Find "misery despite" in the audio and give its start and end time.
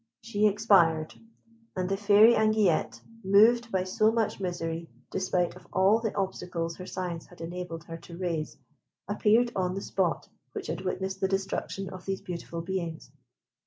4.39-5.55